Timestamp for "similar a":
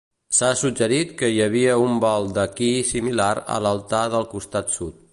2.95-3.63